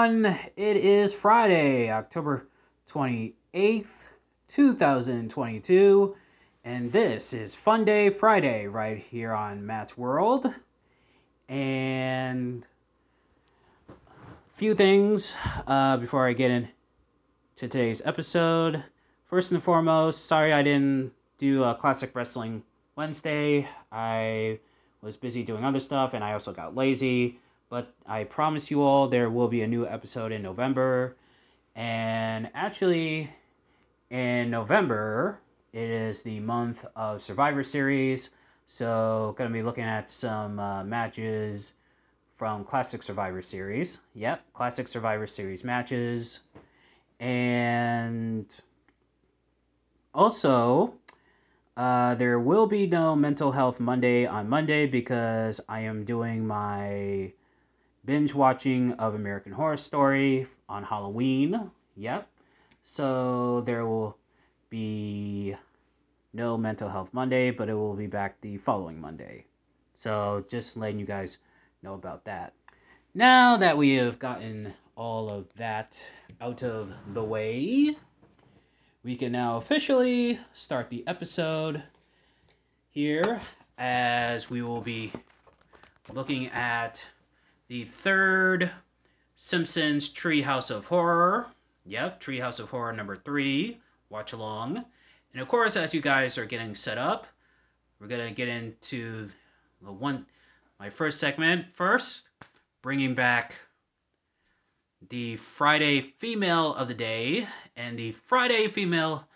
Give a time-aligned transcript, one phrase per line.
[0.00, 0.38] everyone.
[0.56, 2.46] It is Friday, October
[2.90, 3.84] 28th,
[4.48, 6.16] 2022,
[6.64, 10.46] and this is Funday Friday right here on Matt's World.
[11.50, 12.64] And
[13.90, 13.92] a
[14.56, 15.34] few things
[15.66, 16.70] uh, before I get into
[17.56, 18.82] today's episode.
[19.26, 22.62] First and foremost, sorry I didn't do a Classic Wrestling
[22.96, 23.68] Wednesday.
[23.92, 24.60] I
[25.02, 27.38] was busy doing other stuff and I also got lazy.
[27.70, 31.16] But I promise you all there will be a new episode in November.
[31.76, 33.30] And actually,
[34.10, 35.38] in November,
[35.72, 38.30] it is the month of Survivor Series.
[38.66, 41.72] So, going to be looking at some uh, matches
[42.36, 43.98] from Classic Survivor Series.
[44.14, 46.40] Yep, Classic Survivor Series matches.
[47.20, 48.52] And
[50.12, 50.94] also,
[51.76, 57.32] uh, there will be no Mental Health Monday on Monday because I am doing my
[58.04, 61.70] binge watching of American Horror Story on Halloween.
[61.96, 62.28] Yep.
[62.82, 64.16] So there will
[64.70, 65.54] be
[66.32, 69.44] no Mental Health Monday, but it will be back the following Monday.
[69.98, 71.38] So just letting you guys
[71.82, 72.54] know about that.
[73.14, 75.98] Now that we have gotten all of that
[76.40, 77.96] out of the way,
[79.02, 81.82] we can now officially start the episode
[82.90, 83.40] here
[83.78, 85.12] as we will be
[86.12, 87.04] looking at
[87.70, 88.68] the third
[89.36, 91.46] Simpsons Treehouse of Horror.
[91.84, 93.78] Yep, Treehouse of Horror number three.
[94.08, 94.84] Watch along.
[95.32, 97.28] And of course, as you guys are getting set up,
[98.00, 99.28] we're gonna get into
[99.82, 100.26] the one,
[100.80, 102.28] my first segment first,
[102.82, 103.54] bringing back
[105.08, 109.28] the Friday female of the day, and the Friday female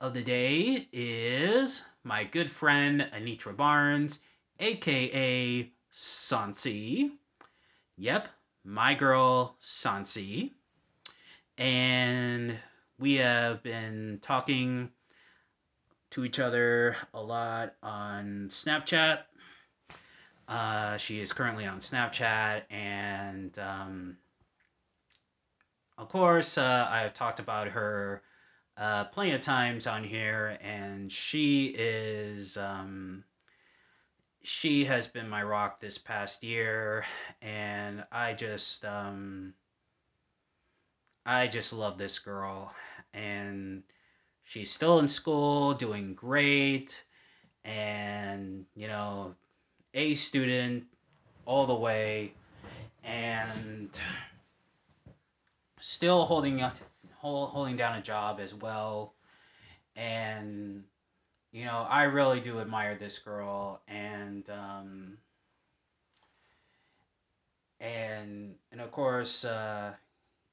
[0.00, 4.20] of the day is my good friend Anitra Barnes,
[4.60, 7.10] aka Sansi.
[8.00, 8.28] Yep,
[8.64, 10.52] my girl Sansi.
[11.58, 12.58] And
[12.98, 14.88] we have been talking
[16.12, 19.18] to each other a lot on Snapchat.
[20.48, 24.16] Uh, she is currently on Snapchat, and um,
[25.98, 28.22] of course, uh, I've talked about her
[28.78, 33.24] uh, plenty of times on here, and she is um,
[34.42, 37.04] she has been my rock this past year,
[37.42, 39.54] and I just um,
[41.26, 42.74] I just love this girl,
[43.12, 43.82] and
[44.44, 47.02] she's still in school, doing great,
[47.64, 49.34] and you know,
[49.94, 50.84] a student
[51.44, 52.32] all the way,
[53.04, 53.90] and
[55.80, 56.76] still holding up
[57.18, 59.14] holding down a job as well,
[59.96, 60.84] and
[61.52, 65.18] you know, I really do admire this girl, and um,
[67.80, 69.92] and and of course, uh,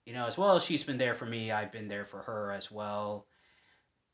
[0.05, 2.51] you know, as well as she's been there for me, I've been there for her
[2.53, 3.25] as well,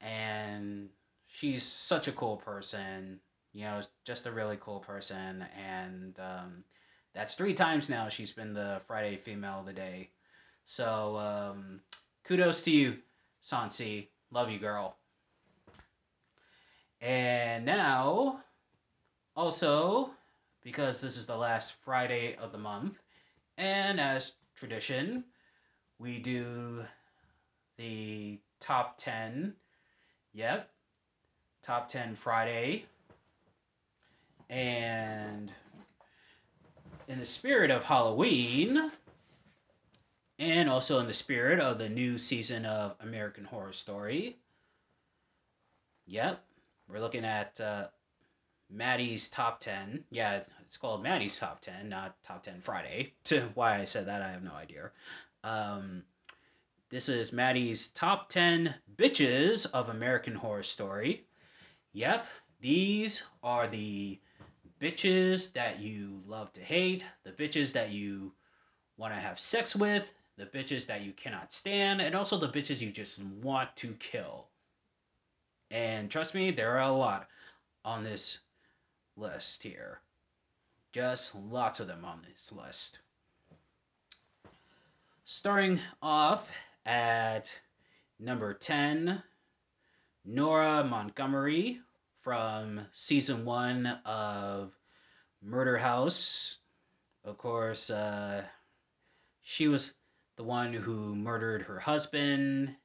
[0.01, 0.89] and
[1.27, 3.19] she's such a cool person.
[3.53, 6.63] You know, just a really cool person, and um,
[7.13, 10.09] that's three times now she's been the Friday female of the day.
[10.65, 11.81] So um,
[12.25, 12.97] kudos to you,
[13.43, 14.07] Sansi.
[14.31, 14.97] Love you, girl.
[17.03, 18.39] And now,
[19.35, 20.11] also,
[20.63, 22.93] because this is the last Friday of the month,
[23.57, 25.25] and as tradition,
[25.99, 26.85] we do
[27.77, 29.53] the top 10.
[30.31, 30.69] Yep.
[31.61, 32.85] Top 10 Friday.
[34.49, 35.51] And
[37.09, 38.91] in the spirit of Halloween,
[40.39, 44.37] and also in the spirit of the new season of American Horror Story,
[46.05, 46.41] yep,
[46.89, 47.87] we're looking at uh,
[48.69, 50.03] Matty's top 10.
[50.09, 53.13] Yeah, it's called Matty's top 10, not top 10 Friday.
[53.53, 54.91] Why I said that, I have no idea.
[55.43, 56.03] Um,
[56.89, 61.25] this is Matty's top 10 bitches of American Horror Story.
[61.93, 62.25] Yep,
[62.61, 64.19] these are the
[64.81, 68.31] bitches that you love to hate, the bitches that you
[68.97, 72.81] want to have sex with, the bitches that you cannot stand, and also the bitches
[72.81, 74.47] you just want to kill.
[75.71, 77.27] And trust me, there are a lot
[77.83, 78.39] on this
[79.15, 79.99] list here.
[80.91, 82.99] Just lots of them on this list.
[85.25, 86.47] Starting off
[86.85, 87.49] at
[88.19, 89.21] number 10,
[90.25, 91.79] Nora Montgomery
[92.21, 94.71] from season one of
[95.41, 96.57] Murder House.
[97.25, 98.43] Of course, uh,
[99.41, 99.93] she was
[100.35, 102.75] the one who murdered her husband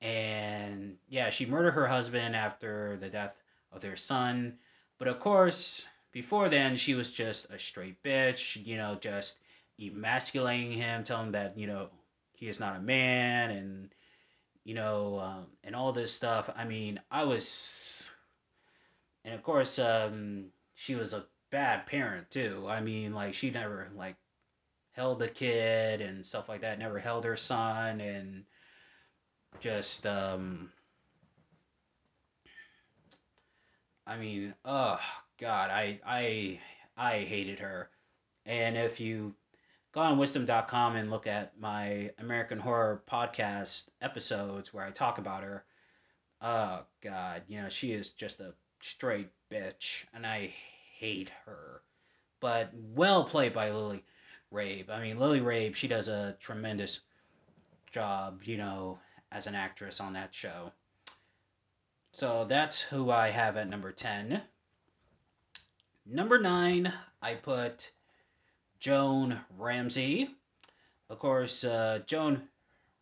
[0.00, 3.34] and yeah, she murdered her husband after the death
[3.72, 4.58] of their son.
[4.98, 9.38] But of course, before then, she was just a straight bitch, you know, just
[9.80, 11.88] emasculating him, telling him that you know
[12.34, 13.94] he is not a man, and
[14.64, 16.50] you know, um, and all this stuff.
[16.56, 18.08] I mean, I was,
[19.24, 22.66] and of course, um, she was a bad parent too.
[22.68, 24.16] I mean, like she never like
[24.92, 26.78] held the kid and stuff like that.
[26.78, 28.44] Never held her son, and
[29.60, 30.70] just um.
[34.06, 34.98] I mean, oh
[35.40, 36.60] God, I I
[36.96, 37.90] I hated her.
[38.46, 39.34] And if you
[39.92, 45.42] go on wisdom.com and look at my American Horror podcast episodes where I talk about
[45.42, 45.64] her,
[46.40, 50.54] oh God, you know, she is just a straight bitch, and I
[50.98, 51.82] hate her.
[52.40, 54.04] But well played by Lily
[54.52, 54.88] Rabe.
[54.88, 57.00] I mean, Lily Rabe, she does a tremendous
[57.92, 58.98] job, you know,
[59.32, 60.72] as an actress on that show.
[62.12, 64.42] So that's who I have at number 10.
[66.06, 67.90] Number 9, I put
[68.80, 70.30] Joan Ramsey.
[71.10, 72.48] Of course, uh, Joan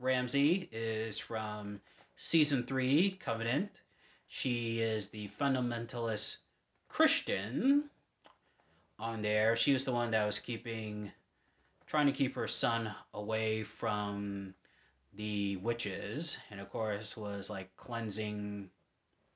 [0.00, 1.80] Ramsey is from
[2.16, 3.70] season 3, Covenant.
[4.28, 6.38] She is the fundamentalist
[6.88, 7.84] Christian
[8.98, 9.54] on there.
[9.56, 11.12] She was the one that was keeping,
[11.86, 14.54] trying to keep her son away from
[15.16, 18.68] the witches, and of course was like cleansing,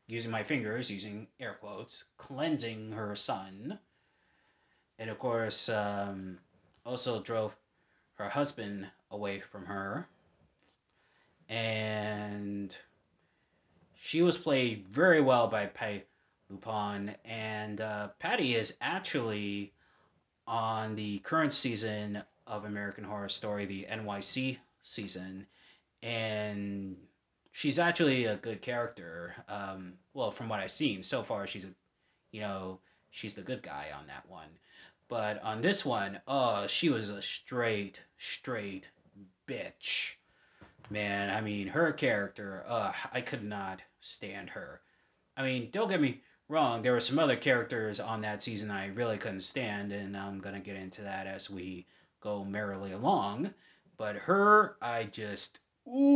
[0.06, 3.79] using my fingers, using air quotes, cleansing her son.
[4.99, 6.38] And of course, um,
[6.85, 7.55] also drove
[8.15, 10.06] her husband away from her.
[11.49, 12.77] And
[14.03, 16.05] she was played very well by Patti
[16.53, 17.15] LuPone.
[17.25, 19.73] And uh, Patti is actually
[20.47, 25.47] on the current season of American Horror Story, the NYC season
[26.02, 26.97] and
[27.52, 29.35] she's actually a good character.
[29.49, 31.70] Um, well, from what I've seen so far, she's a,
[32.32, 32.81] you know,
[33.11, 34.49] she's the good guy on that one.
[35.08, 38.87] But on this one, oh, she was a straight, straight
[39.49, 40.12] bitch.
[40.88, 42.64] Man, I mean, her character,
[43.12, 44.81] I could not stand her.
[45.37, 48.88] I mean, don't get me wrong, there were some other characters on that season I
[48.88, 51.87] really couldn't stand, and I'm gonna get into that as we
[52.20, 53.55] go merrily along.
[53.96, 56.11] But her, I just Ooh,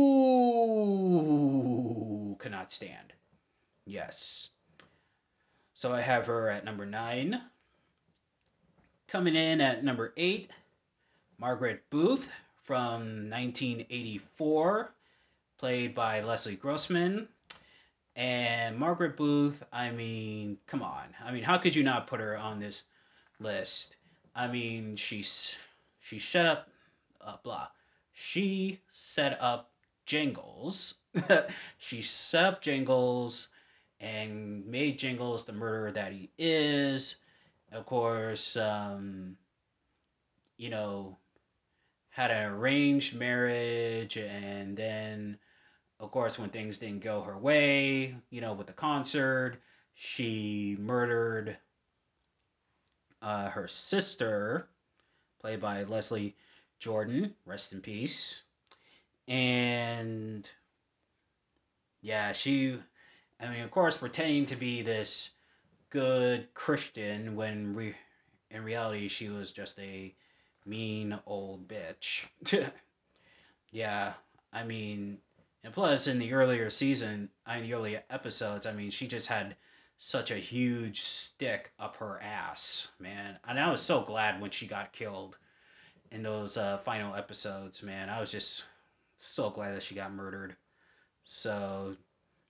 [2.39, 3.13] cannot stand.
[3.85, 4.49] Yes.
[5.73, 7.41] So I have her at number nine.
[9.07, 10.49] Coming in at number eight,
[11.37, 12.27] Margaret Booth
[12.63, 14.91] from 1984,
[15.57, 17.27] played by Leslie Grossman.
[18.15, 21.13] And Margaret Booth, I mean, come on.
[21.23, 22.83] I mean, how could you not put her on this
[23.39, 23.95] list?
[24.33, 25.57] I mean, she's
[26.01, 26.69] she shut up,
[27.19, 27.67] uh, blah
[28.15, 29.69] she set up
[30.05, 30.95] Jingles.
[31.77, 33.49] she set up Jingles
[33.99, 37.17] and made Jingles the murderer that he is.
[37.71, 39.35] Of course, um,
[40.57, 41.17] you know,
[42.09, 45.37] had an arranged marriage, and then,
[45.99, 49.57] of course, when things didn't go her way, you know, with the concert,
[49.93, 51.57] she murdered
[53.21, 54.69] uh, her sister,
[55.41, 56.35] played by Leslie
[56.79, 58.43] Jordan, rest in peace.
[59.27, 60.47] And
[62.01, 62.79] yeah, she,
[63.39, 65.31] I mean, of course, pretending to be this
[65.89, 67.95] good Christian when re-
[68.51, 70.13] in reality she was just a
[70.65, 72.25] mean old bitch.
[73.71, 74.13] yeah,
[74.53, 75.17] I mean,
[75.63, 79.55] and plus in the earlier season, in the earlier episodes, I mean, she just had
[79.97, 83.39] such a huge stick up her ass, man.
[83.47, 85.37] And I was so glad when she got killed
[86.11, 88.09] in those uh, final episodes, man.
[88.09, 88.65] I was just
[89.17, 90.55] so glad that she got murdered.
[91.23, 91.95] So,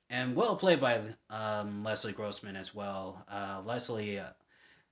[0.09, 3.23] and well played by um, Leslie Grossman as well.
[3.31, 4.29] Uh, Leslie, uh,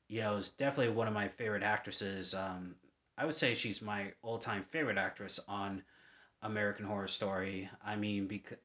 [0.07, 2.33] you know, is definitely one of my favorite actresses.
[2.33, 2.75] Um,
[3.17, 5.83] I would say she's my all-time favorite actress on
[6.41, 7.69] American Horror Story.
[7.85, 8.57] I mean, because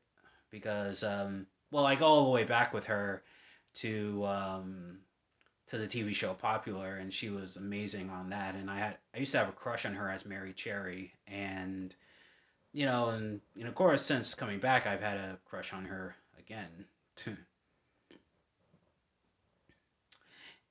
[0.50, 3.23] because um, well, I go all the way back with her
[3.75, 4.99] to um,
[5.69, 8.55] to the TV show Popular, and she was amazing on that.
[8.55, 11.95] And I had I used to have a crush on her as Mary Cherry, and
[12.73, 16.17] you know, and, and of course since coming back, I've had a crush on her
[16.39, 16.87] again.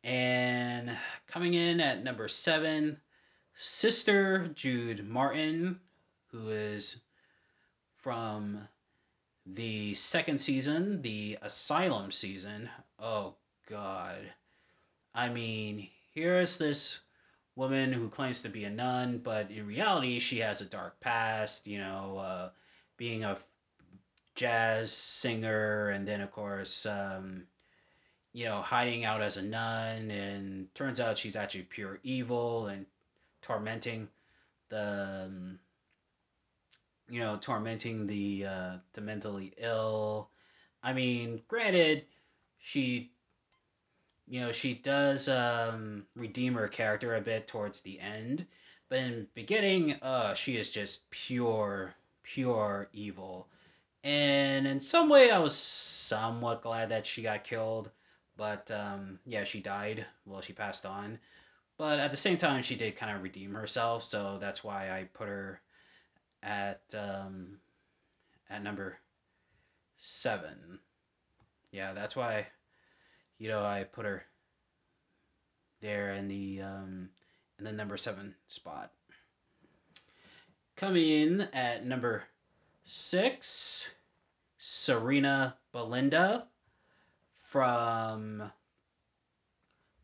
[0.03, 2.97] and coming in at number seven,
[3.55, 5.79] Sister Jude Martin,
[6.31, 6.97] who is
[7.97, 8.67] from
[9.45, 12.67] the second season, the Asylum season.
[12.99, 13.35] Oh
[13.69, 14.17] God
[15.17, 16.99] I mean, here's this
[17.55, 21.65] woman who claims to be a nun, but in reality, she has a dark past,
[21.65, 22.49] you know, uh,
[22.97, 23.39] being a
[24.35, 27.47] jazz singer, and then, of course, um,
[28.31, 32.85] you know, hiding out as a nun, and turns out she's actually pure evil and
[33.41, 34.07] tormenting
[34.69, 35.59] the um,
[37.09, 40.29] you know tormenting the uh, the mentally ill.
[40.83, 42.05] I mean, granted,
[42.59, 43.11] she
[44.27, 48.45] you know she does um, redeem her character a bit towards the end,
[48.89, 51.93] but in beginning, uh, she is just pure
[52.23, 53.47] pure evil.
[54.03, 57.89] And in some way, I was somewhat glad that she got killed.
[58.37, 60.05] But um, yeah, she died.
[60.25, 61.19] Well, she passed on.
[61.77, 64.03] But at the same time, she did kind of redeem herself.
[64.03, 65.61] So that's why I put her
[66.43, 67.57] at um,
[68.49, 68.97] at number
[69.97, 70.79] seven.
[71.71, 72.47] Yeah, that's why
[73.37, 74.23] you know I put her
[75.81, 77.09] there in the um,
[77.59, 78.91] in the number seven spot.
[80.75, 82.23] Coming in at number
[82.83, 83.91] six,
[84.57, 86.47] Serina Belinda
[87.51, 88.51] from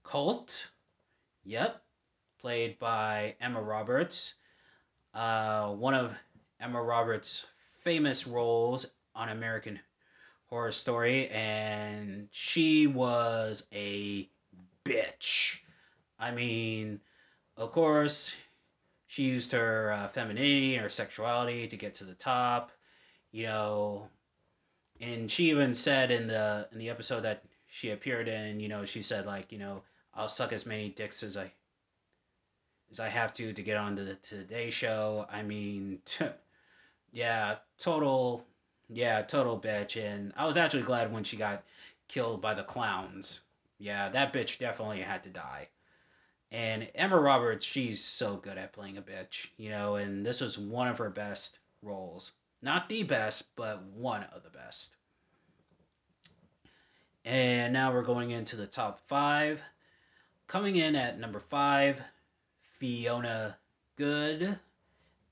[0.03, 0.71] Cult.
[1.45, 1.81] Yep,
[2.39, 4.35] played by Emma Roberts.
[5.13, 6.13] Uh, one of
[6.59, 7.45] Emma Roberts'
[7.83, 9.79] famous roles on American
[10.53, 14.29] Horror Story, and she was a
[14.85, 15.55] bitch.
[16.19, 16.99] I mean,
[17.57, 18.31] of course,
[19.07, 22.69] she used her uh, femininity, her sexuality to get to the top.
[23.31, 24.07] You know,
[25.01, 28.85] and she even said in the in the episode that she appeared in, you know,
[28.85, 29.81] she said like, you know,
[30.13, 31.51] I'll suck as many dicks as I
[32.91, 35.25] as I have to to get on to the Today Show.
[35.31, 36.27] I mean, t-
[37.11, 38.45] yeah, total,
[38.89, 40.01] yeah, total bitch.
[40.01, 41.63] And I was actually glad when she got
[42.07, 43.41] killed by the clowns.
[43.79, 45.67] Yeah, that bitch definitely had to die.
[46.51, 50.57] And Emma Roberts, she's so good at playing a bitch, you know, and this was
[50.57, 52.33] one of her best roles.
[52.61, 54.95] Not the best, but one of the best.
[57.25, 59.59] And now we're going into the top five.
[60.47, 61.99] Coming in at number five,
[62.79, 63.57] Fiona
[63.95, 64.59] Good,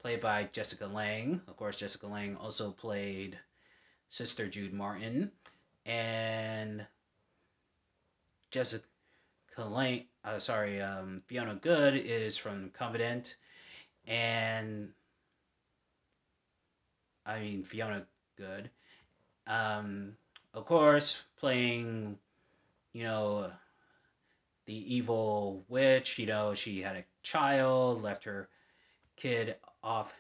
[0.02, 1.42] played by Jessica Lange.
[1.48, 3.38] Of course, Jessica Lange also played
[4.10, 5.32] Sister Jude Martin.
[5.86, 6.86] And
[8.50, 8.84] Jessica
[9.58, 13.36] Lange, uh, sorry, um, Fiona Good is from Covenant.
[14.08, 14.90] And
[17.26, 18.06] I mean Fiona
[18.38, 18.70] Good.
[19.46, 20.14] Um,
[20.54, 22.18] of course, playing,
[22.94, 23.52] you know,
[24.66, 26.18] the evil witch.
[26.18, 28.50] You know, she had a child, left her
[29.16, 30.14] kid off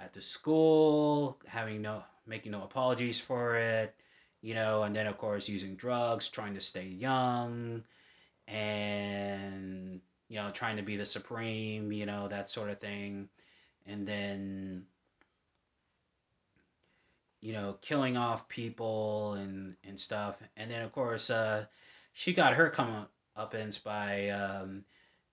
[0.00, 3.94] at the school, having no making no apologies for it.
[4.40, 7.82] You know, and then of course using drugs, trying to stay young,
[8.46, 11.92] and you know, trying to be the supreme.
[11.92, 13.28] You know, that sort of thing,
[13.86, 14.84] and then
[17.40, 20.36] you know, killing off people and and stuff.
[20.56, 21.66] And then of course, uh,
[22.12, 24.84] she got her comeuppance by um,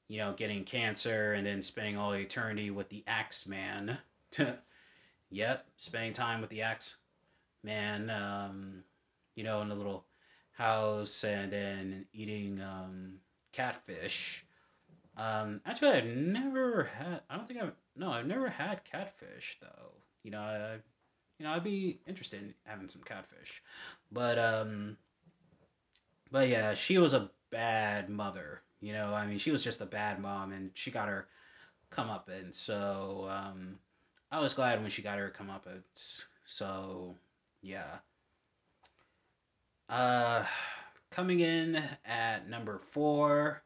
[0.07, 3.97] you know getting cancer and then spending all eternity with the Axe Man.
[5.29, 6.97] yep, spending time with the Axe
[7.63, 8.09] Man.
[8.09, 8.83] Um,
[9.35, 10.05] you know, in a little
[10.53, 13.15] house and then eating um,
[13.51, 14.45] catfish.
[15.17, 17.21] Um, actually, I've never had.
[17.29, 17.73] I don't think I've.
[17.95, 19.91] No, I've never had catfish though.
[20.23, 20.77] You know, I
[21.39, 23.61] you know, I'd be interested in having some catfish.
[24.11, 24.97] But um
[26.31, 28.61] but yeah, she was a bad mother.
[28.81, 31.27] You know, I mean, she was just a bad mom and she got her
[31.89, 33.77] come up and so um
[34.29, 35.65] I was glad when she got her come up
[36.43, 37.15] so
[37.61, 37.99] yeah.
[39.87, 40.43] Uh
[41.11, 43.63] coming in at number 4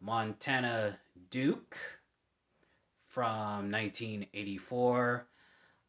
[0.00, 0.96] Montana
[1.30, 1.76] Duke
[3.08, 5.26] from 1984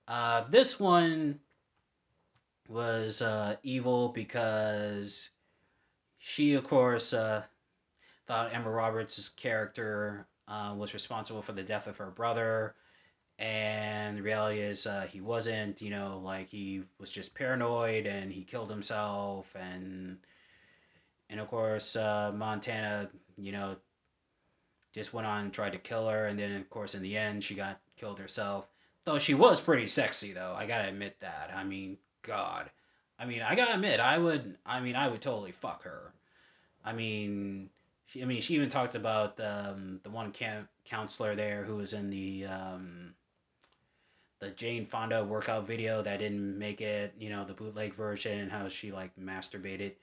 [0.07, 1.39] uh, this one
[2.67, 5.29] was uh, evil because
[6.25, 7.43] she, of course, uh,
[8.27, 12.75] thought Emma Roberts' character uh, was responsible for the death of her brother.
[13.37, 15.81] And the reality is, uh, he wasn't.
[15.81, 19.47] You know, like he was just paranoid and he killed himself.
[19.53, 20.17] And
[21.29, 23.75] and of course, uh, Montana, you know,
[24.93, 26.27] just went on and tried to kill her.
[26.27, 28.65] And then, of course, in the end, she got killed herself.
[29.03, 30.55] Though she was pretty sexy, though.
[30.57, 31.51] I gotta admit that.
[31.53, 32.69] I mean, God.
[33.23, 34.57] I mean, I gotta admit, I would.
[34.65, 36.11] I mean, I would totally fuck her.
[36.83, 37.69] I mean,
[38.07, 38.21] she.
[38.21, 42.09] I mean, she even talked about um, the one camp counselor there who was in
[42.09, 43.13] the um,
[44.39, 47.13] the Jane Fonda workout video that didn't make it.
[47.17, 49.93] You know, the bootleg version and how she like masturbated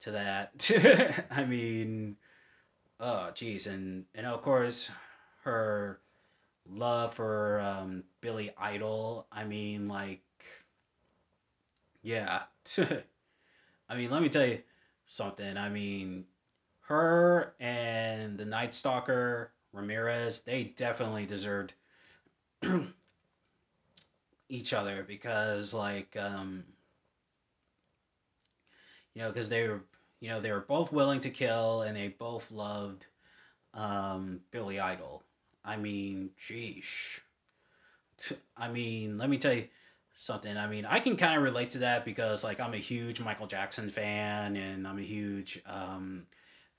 [0.00, 1.26] to that.
[1.30, 2.16] I mean,
[2.98, 4.90] oh, jeez, and and of course,
[5.44, 6.00] her
[6.68, 9.28] love for um, Billy Idol.
[9.30, 10.22] I mean, like,
[12.02, 12.42] yeah.
[12.78, 14.60] I mean, let me tell you
[15.06, 15.56] something.
[15.56, 16.24] I mean,
[16.82, 21.74] her and the Night Stalker Ramirez, they definitely deserved
[24.48, 26.64] each other because like um
[29.14, 29.82] you know because they were
[30.20, 33.06] you know they were both willing to kill and they both loved
[33.74, 35.22] um Billy Idol.
[35.64, 37.20] I mean, sheesh.
[38.56, 39.68] I mean, let me tell you
[40.16, 40.56] something.
[40.56, 43.46] I mean, I can kind of relate to that because like I'm a huge Michael
[43.46, 46.26] Jackson fan and I'm a huge um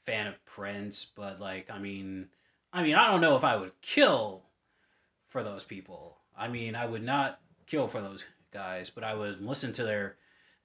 [0.06, 2.28] fan of Prince, but like I mean,
[2.72, 4.44] I mean, I don't know if I would kill
[5.30, 6.18] for those people.
[6.38, 10.16] I mean, I would not kill for those guys, but I would listen to their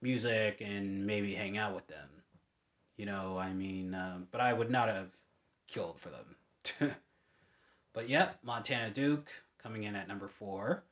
[0.03, 2.09] music and maybe hang out with them.
[2.97, 5.09] You know, I mean, um, but I would not have
[5.69, 6.95] killed for them.
[7.95, 9.31] but yeah, Montana Duke
[9.63, 10.83] coming in at number four.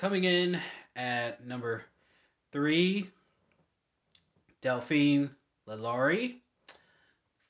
[0.00, 0.58] Coming in
[0.96, 1.84] at number
[2.52, 3.10] three,
[4.62, 5.28] Delphine
[5.66, 6.40] LaLaurie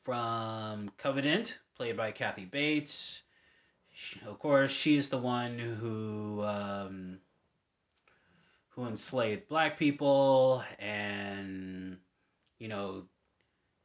[0.03, 3.23] from Covenant, played by Kathy Bates.
[3.95, 7.19] She, of course, she is the one who um,
[8.71, 11.99] who enslaved black people and
[12.59, 13.05] you know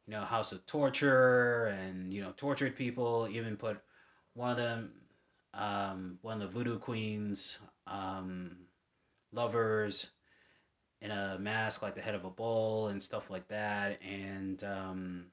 [0.07, 3.77] you know house of torture and you know tortured people even put
[4.33, 4.91] one of them
[5.55, 7.57] um, one of the voodoo queens
[7.87, 8.55] um,
[9.31, 10.11] lovers
[11.01, 15.25] in a mask like the head of a bull and stuff like that and um,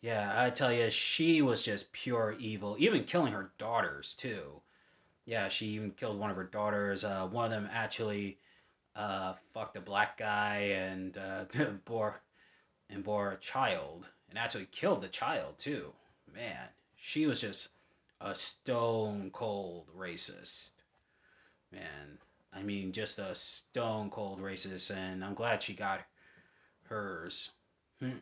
[0.00, 4.60] yeah i tell you she was just pure evil even killing her daughters too
[5.26, 7.04] yeah, she even killed one of her daughters.
[7.04, 8.38] Uh, one of them actually
[8.94, 11.44] uh, fucked a black guy and uh,
[11.84, 12.20] bore
[12.90, 15.92] and bore a child and actually killed the child too.
[16.32, 17.68] Man, she was just
[18.20, 20.70] a stone cold racist.
[21.72, 22.18] Man,
[22.52, 26.00] I mean, just a stone cold racist, and I'm glad she got
[26.84, 27.50] hers.
[28.00, 28.18] Hmm.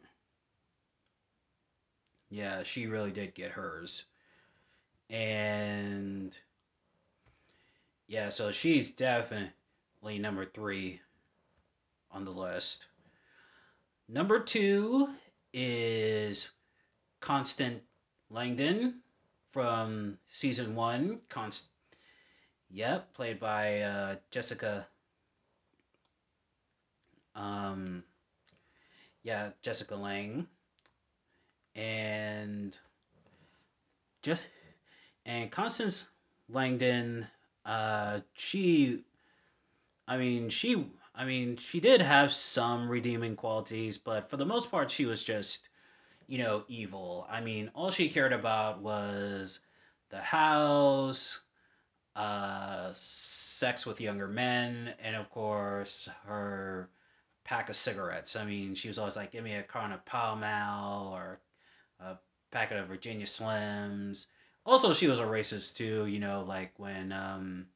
[2.30, 4.04] Yeah, she really did get hers.
[5.10, 6.34] And
[8.06, 11.00] yeah, so she's definitely number three
[12.10, 12.86] on the list.
[14.08, 15.08] Number two
[15.52, 16.50] is
[17.20, 17.82] Constant
[18.30, 19.00] Langdon
[19.52, 21.20] from season one.
[21.28, 21.66] Const,
[22.70, 24.86] yep, played by uh, Jessica.
[27.34, 28.02] Um,
[29.22, 30.46] yeah, Jessica Lange,
[31.74, 32.76] and
[34.22, 34.42] just
[35.24, 36.06] and Constance
[36.48, 37.26] Langdon
[37.64, 39.04] uh, she,
[40.08, 44.70] I mean, she, I mean, she did have some redeeming qualities, but for the most
[44.70, 45.68] part, she was just,
[46.32, 47.26] you know, evil.
[47.30, 49.60] I mean, all she cared about was
[50.10, 51.40] the house,
[52.16, 56.88] uh, sex with younger men, and of course, her
[57.44, 58.36] pack of cigarettes.
[58.36, 61.40] I mean, she was always like, give me a carton of Pall Mall or
[62.00, 62.16] a
[62.50, 64.26] packet of Virginia Slims
[64.64, 67.66] also she was a racist too you know like when um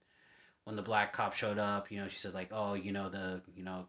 [0.64, 3.40] when the black cop showed up you know she said like oh you know the
[3.54, 3.86] you know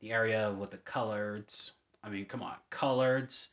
[0.00, 1.72] the area with the coloreds
[2.04, 3.48] i mean come on coloreds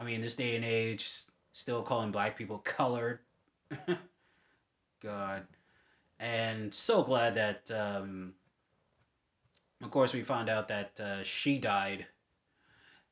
[0.00, 1.10] i mean this day and age
[1.52, 3.20] still calling black people colored
[5.02, 5.44] god
[6.18, 8.34] and so glad that um
[9.82, 12.06] of course we found out that uh, she died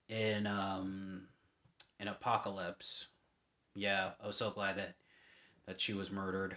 [0.09, 1.23] in um
[2.01, 3.09] in apocalypse
[3.75, 4.95] yeah i was so glad that
[5.69, 6.57] that she was murdered.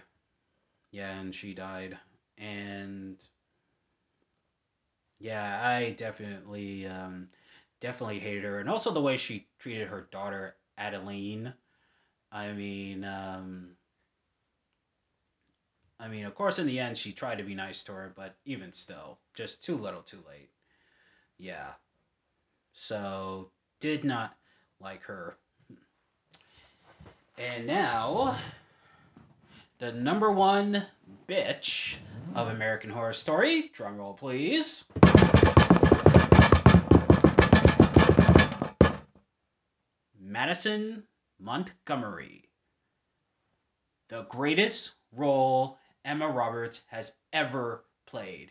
[0.90, 1.98] Yeah, and she died.
[2.38, 3.16] And
[5.20, 7.28] yeah, I definitely um,
[7.82, 11.52] definitely hated her, and also the way she treated her daughter Adeline.
[12.30, 13.72] I mean, um,
[16.00, 18.36] I mean, of course, in the end, she tried to be nice to her, but
[18.46, 20.48] even still, just too little, too late.
[21.38, 21.72] Yeah.
[22.72, 24.34] So did not
[24.80, 25.36] like her.
[27.36, 28.38] And now
[29.78, 30.86] the number one
[31.28, 31.96] bitch
[32.34, 33.70] of American Horror Story.
[33.74, 34.84] Drum roll, please.
[40.32, 41.02] Madison
[41.38, 42.48] Montgomery.
[44.08, 48.50] The greatest role Emma Roberts has ever played.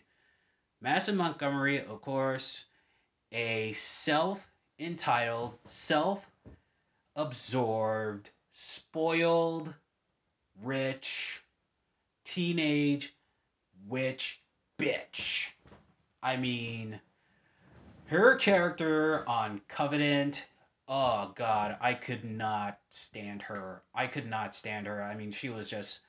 [0.80, 2.65] Madison Montgomery, of course,
[3.32, 6.24] a self entitled, self
[7.15, 9.74] absorbed, spoiled,
[10.62, 11.41] rich,
[12.26, 13.12] teenage
[13.88, 14.39] witch
[14.78, 15.48] bitch.
[16.22, 17.02] I mean,
[18.06, 20.46] her character on Covenant,
[20.91, 23.82] oh god, I could not stand her.
[23.95, 25.01] I could not stand her.
[25.01, 26.01] I mean, she was just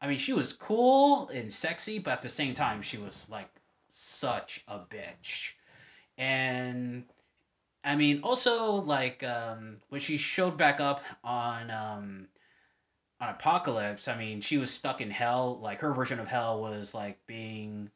[0.00, 3.50] I mean, she was cool and sexy, but at the same time she was like
[3.90, 5.52] such a bitch.
[6.18, 7.04] And
[7.84, 12.28] I mean, also like um when she showed back up on um
[13.20, 15.60] on Apocalypse, I mean, she was stuck in hell.
[15.62, 17.90] Like her version of hell was like being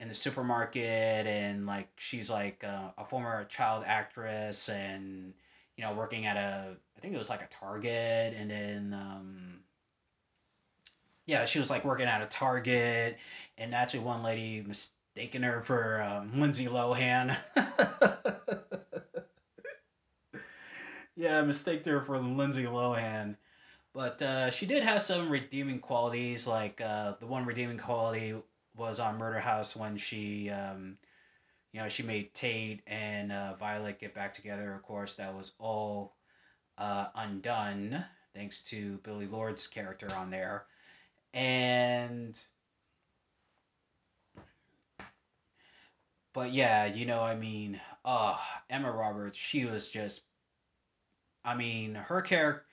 [0.00, 5.32] in the supermarket and like she's like uh, a former child actress and
[5.76, 9.60] you know working at a I think it was like a Target and then um
[11.26, 13.18] yeah she was like working at a Target
[13.58, 17.36] and actually one lady mistaken her for um, Lindsay Lohan.
[21.16, 23.36] yeah, mistaked her for Lindsay Lohan.
[23.94, 28.34] But uh, she did have some redeeming qualities, like uh, the one redeeming quality
[28.74, 30.96] was on Murder House when she, um,
[31.72, 34.74] you know, she made Tate and uh, Violet get back together.
[34.74, 36.14] Of course, that was all
[36.78, 38.04] uh, undone
[38.34, 40.64] thanks to Billie Lourd's character on there,
[41.34, 42.38] and.
[46.34, 48.38] But yeah, you know, I mean, uh,
[48.70, 50.22] Emma Roberts, she was just,
[51.44, 52.64] I mean, her character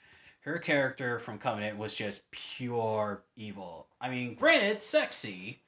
[0.42, 3.88] her character from Covenant was just pure evil.
[4.00, 5.62] I mean, granted, sexy,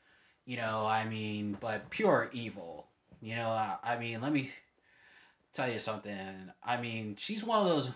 [0.46, 2.88] you know, I mean, but pure evil.
[3.22, 4.52] You know, I, I mean, let me
[5.54, 6.52] tell you something.
[6.64, 7.90] I mean, she's one of those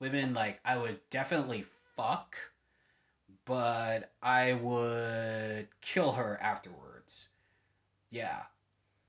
[0.00, 2.36] women like I would definitely fuck,
[3.44, 7.28] but I would kill her afterwards.
[8.10, 8.42] Yeah.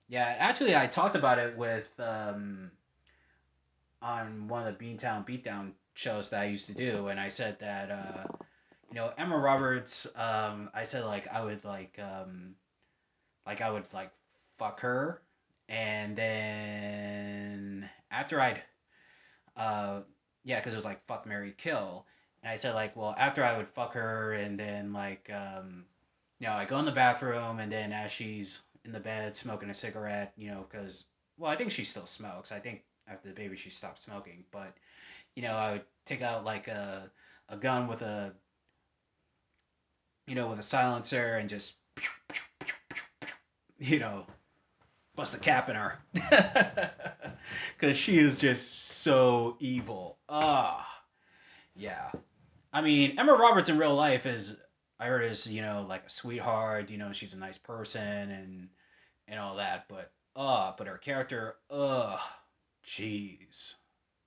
[0.09, 2.71] Yeah, actually I talked about it with um
[4.01, 7.59] on one of the Beantown Beatdown shows that I used to do, and I said
[7.59, 8.23] that uh,
[8.89, 10.07] you know Emma Roberts.
[10.15, 12.55] Um, I said like I would like um,
[13.45, 14.11] like I would like
[14.57, 15.21] fuck her,
[15.71, 18.61] and then after I'd
[19.55, 20.01] uh,
[20.43, 22.05] yeah, because it was like fuck Marry Kill,
[22.43, 25.85] and I said like well after I would fuck her, and then like um,
[26.39, 29.69] you know I go in the bathroom, and then as she's in the bed smoking
[29.69, 31.05] a cigarette, you know, because
[31.37, 32.51] well I think she still smokes.
[32.51, 34.73] I think after the baby she stopped smoking, but
[35.35, 37.09] you know, I would take out like a
[37.47, 38.33] a gun with a
[40.27, 41.75] you know with a silencer and just
[43.79, 44.25] you know
[45.15, 45.99] bust a cap in her
[47.77, 50.17] because she is just so evil.
[50.29, 50.87] Ah,
[51.75, 52.11] yeah.
[52.73, 54.57] I mean, Emma Roberts in real life is
[54.99, 56.89] I heard is you know like a sweetheart.
[56.89, 58.69] You know, she's a nice person and
[59.27, 59.85] and all that.
[59.89, 62.19] But uh, but her character, ugh,
[62.87, 63.75] jeez,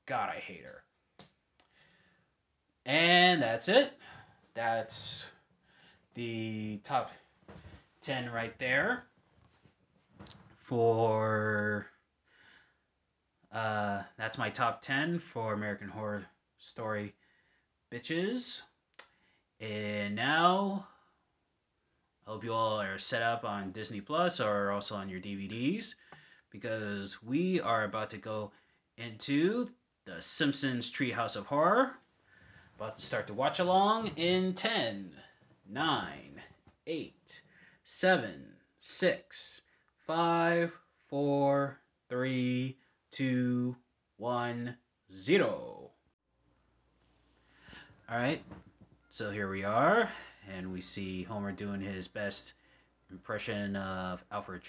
[0.07, 0.83] God, I hate her.
[2.87, 3.93] And that's it.
[4.55, 5.31] That's
[6.15, 7.11] the top
[8.03, 9.05] 10 right there
[10.65, 11.87] for
[13.53, 16.25] uh, that's my top 10 for American Horror
[16.59, 17.15] Story
[17.93, 18.63] bitches.
[19.61, 20.87] And now
[22.27, 25.95] I hope you all are set up on Disney Plus or also on your DVDs
[26.51, 28.51] because we are about to go
[28.97, 29.69] into
[30.07, 31.93] the Simpsons Treehouse of Horror
[32.77, 35.13] about to start the watch along in 10,
[35.71, 36.43] 9,
[36.87, 37.15] 8,
[37.85, 38.47] 7,
[38.77, 39.63] 6,
[40.07, 40.71] 5,
[41.09, 41.79] 4,
[42.11, 42.77] 3,
[43.11, 43.77] 2,
[44.19, 44.77] 1,
[45.15, 45.91] 0.
[48.11, 48.43] Alright,
[49.09, 50.11] so here we are,
[50.55, 52.53] and we see Homer doing his best
[53.11, 54.61] impression of Alfred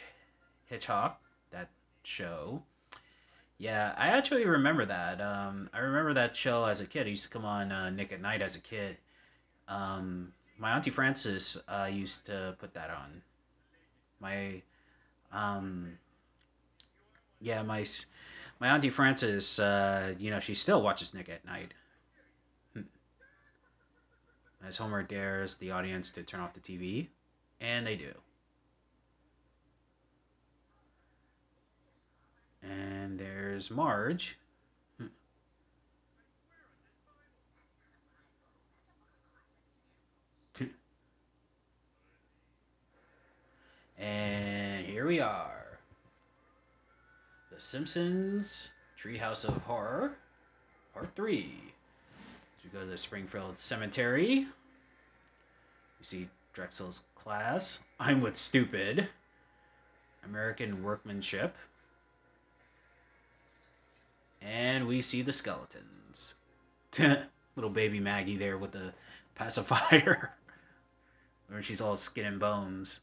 [0.68, 1.20] Hitchcock,
[1.52, 1.68] that
[2.04, 2.64] show.
[3.58, 5.20] Yeah, I actually remember that.
[5.20, 7.08] Um, I remember that show as a kid.
[7.08, 8.96] It used to come on uh, Nick at Night as a kid.
[9.68, 13.22] Um, my auntie Frances uh, used to put that on.
[14.22, 14.62] My,
[15.36, 15.98] um,
[17.42, 17.86] yeah, my
[18.60, 21.74] my auntie Frances, uh, you know, she still watches Nick at Night.
[22.74, 22.82] Hmm.
[24.66, 27.10] As Homer dares the audience to turn off the TV,
[27.60, 28.14] and they do.
[32.64, 34.38] And there's Marge.
[43.98, 45.78] And here we are.
[47.54, 50.16] The Simpsons Treehouse of Horror,
[50.96, 51.44] Part 3.
[51.44, 54.48] So we go to the Springfield Cemetery.
[56.00, 57.78] We see Drexel's class.
[58.00, 59.08] I'm with stupid.
[60.24, 61.56] American workmanship.
[64.42, 66.34] And we see the skeletons.
[66.98, 68.92] Little baby Maggie there with the
[69.36, 70.34] pacifier.
[71.50, 73.02] Where she's all skin and bones.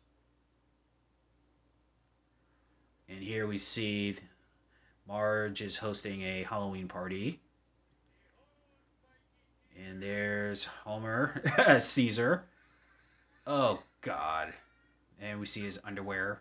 [3.12, 4.16] And here we see
[5.06, 7.40] Marge is hosting a Halloween party.
[9.86, 11.42] And there's Homer
[11.78, 12.44] Caesar.
[13.46, 14.54] Oh, God.
[15.20, 16.40] And we see his underwear.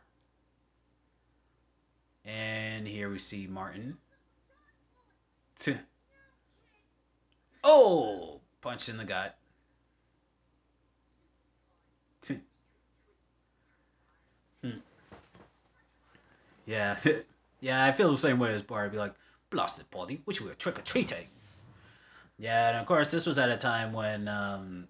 [2.23, 3.97] And here we see Martin
[7.63, 9.37] oh, punch in the gut.
[16.65, 16.97] Yeah,
[17.59, 18.91] yeah, I feel the same way as Bart.
[18.91, 19.13] Be like,
[19.49, 21.27] blasted body, which we were trick or treating.
[22.39, 24.87] Yeah, and of course, this was at a time when, um,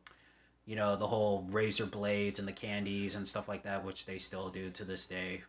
[0.65, 4.17] you know, the whole razor blades and the candies and stuff like that, which they
[4.17, 5.41] still do to this day.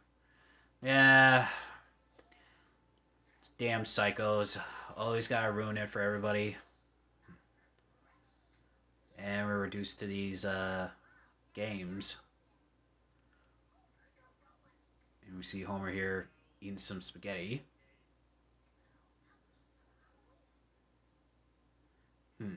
[0.82, 1.46] Yeah.
[3.58, 4.58] Damn psychos.
[4.96, 6.56] Always gotta ruin it for everybody.
[9.18, 10.88] And we're reduced to these uh,
[11.54, 12.20] games.
[15.32, 16.28] And we see Homer here
[16.60, 17.62] eating some spaghetti.
[22.36, 22.56] Hmm.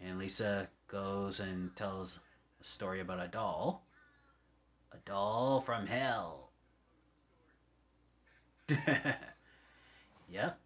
[0.00, 2.20] And Lisa goes and tells
[2.60, 3.84] a story about a doll.
[4.92, 6.50] A doll from hell.
[10.30, 10.56] yep.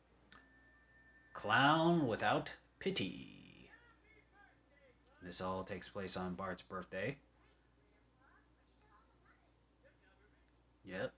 [1.32, 3.70] Clown without pity.
[5.22, 7.16] This all takes place on Bart's birthday.
[10.86, 11.12] Yep.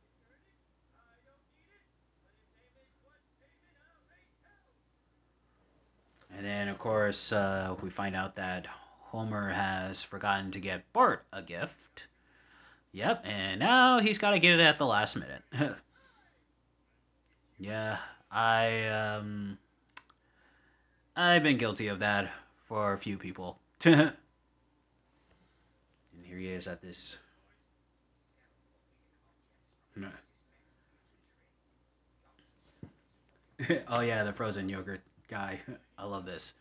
[6.37, 11.25] And then, of course, uh, we find out that Homer has forgotten to get Bart
[11.33, 12.07] a gift.
[12.93, 15.43] Yep, and now he's got to get it at the last minute.
[17.59, 17.99] yeah,
[18.31, 19.59] I um,
[21.17, 22.31] I've been guilty of that
[22.67, 23.59] for a few people.
[23.85, 24.13] and
[26.23, 27.19] here he is at this.
[33.89, 35.59] oh yeah, the frozen yogurt guy.
[35.99, 36.55] I love this.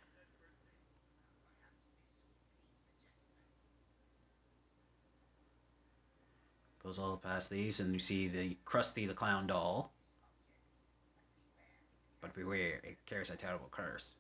[6.84, 9.92] Goes all past these, and you see the Krusty the Clown doll.
[12.22, 14.14] But beware, it carries a terrible curse.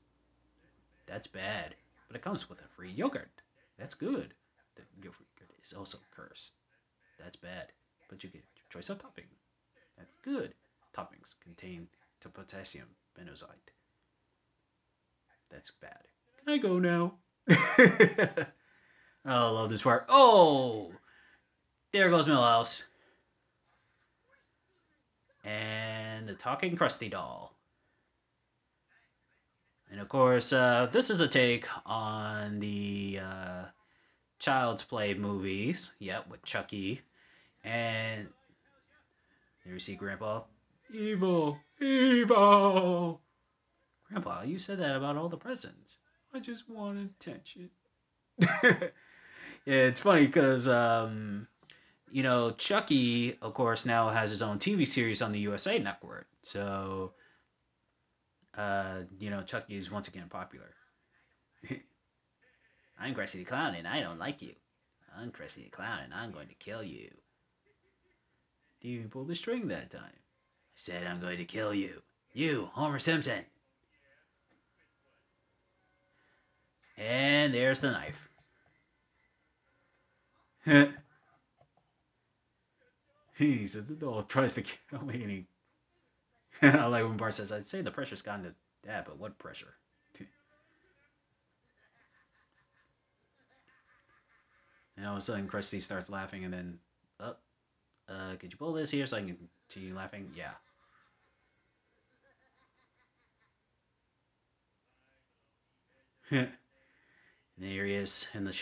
[1.08, 1.75] That's bad,
[2.08, 3.32] but it comes with a free yogurt.
[3.80, 4.34] That's good.
[4.75, 5.27] The yogurt
[5.63, 6.51] is also cursed.
[7.17, 7.71] That's bad,
[8.10, 9.25] but you get choice of topping.
[9.97, 10.53] That's good.
[10.95, 11.88] Toppings contain
[12.21, 13.71] to potassium benzoate.
[15.51, 16.03] That's bad.
[16.43, 17.13] Can I go now?
[17.49, 18.45] oh,
[19.25, 20.06] I love this part.
[20.10, 20.91] Oh!
[21.93, 22.84] There goes Milhouse.
[25.43, 27.53] And the talking Krusty doll.
[29.89, 33.63] And of course, uh, this is a take on the uh,
[34.39, 35.91] Child's Play movies.
[35.99, 37.01] Yep, with Chucky.
[37.63, 38.27] And
[39.67, 40.43] there you see Grandpa.
[40.93, 43.19] Evil, evil.
[44.08, 45.97] Grandpa, you said that about all the presents.
[46.34, 47.69] I just want attention.
[48.39, 48.89] yeah,
[49.65, 51.49] it's funny because um,
[52.10, 56.27] you know, Chucky, of course, now has his own TV series on the USA Network.
[56.43, 57.12] So,
[58.58, 60.73] uh, you know, Chucky is once again popular.
[62.99, 64.53] I'm Krusty the Clown and I don't like you.
[65.17, 67.10] I'm Krusty the Clown and I'm going to kill you.
[68.81, 70.01] Did you pull the string that time?
[70.03, 70.19] I
[70.75, 72.01] said I'm going to kill you.
[72.33, 73.43] You, Homer Simpson.
[76.97, 78.29] And there's the knife.
[83.37, 85.45] he said the doll tries to kill me and he
[86.61, 88.53] I like when Bart says, I'd say the pressure's gone to
[88.85, 89.75] dad, but what pressure?
[94.97, 96.79] And all of a sudden Krusty starts laughing and then
[97.19, 97.35] oh,
[98.10, 99.38] uh, could you pull this here so I can
[99.70, 100.30] continue laughing?
[100.36, 100.52] Yeah.
[106.32, 106.50] and
[107.58, 108.56] there he is in the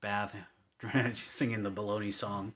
[0.00, 0.34] bath
[1.14, 2.52] singing the baloney song.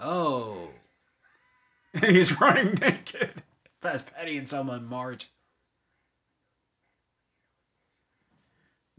[0.00, 0.68] Oh.
[2.00, 3.42] He's running naked
[3.80, 5.28] past Patty and Selma and Marge.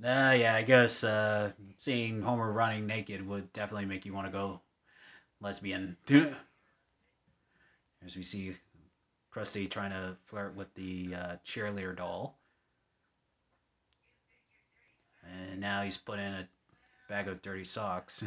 [0.03, 4.31] Uh, yeah, I guess uh, seeing Homer running naked would definitely make you want to
[4.31, 4.61] go
[5.41, 5.97] lesbian.
[8.05, 8.55] As we see
[9.33, 12.39] Krusty trying to flirt with the uh, cheerleader doll.
[15.23, 16.47] And now he's put in a
[17.09, 18.23] bag of dirty socks.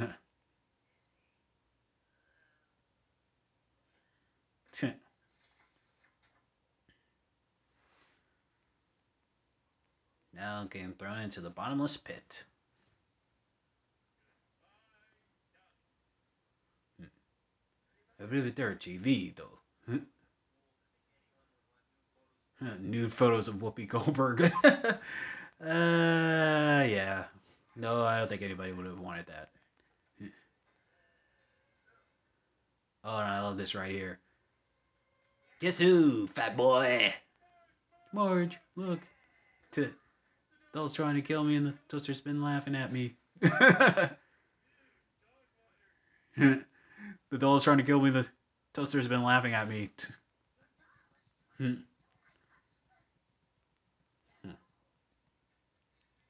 [10.35, 12.45] now getting thrown into the bottomless pit.
[18.21, 19.59] A really dirty TV though.
[22.81, 24.42] Nude photos of Whoopi Goldberg.
[24.64, 25.01] uh,
[25.61, 27.25] yeah.
[27.75, 29.51] No, I don't think anybody would have wanted that.
[33.05, 34.21] Oh, and I love this right here.
[35.61, 37.12] Guess who, fat boy?
[38.12, 39.01] Marge, look.
[39.73, 39.90] To
[40.72, 43.14] Doll's trying to kill me, and the toaster's been laughing at me.
[43.40, 44.14] the
[47.37, 48.11] doll's trying to kill me.
[48.11, 48.26] The
[48.72, 49.90] toaster's been laughing at me.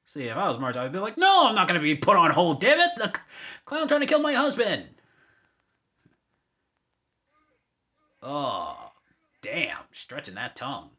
[0.05, 2.15] See, if I was Marge, I'd be like, no, I'm not going to be put
[2.15, 2.91] on hold, damn it!
[2.97, 3.11] The
[3.65, 4.85] clown trying to kill my husband!
[8.21, 8.91] Oh,
[9.41, 10.91] damn, stretching that tongue.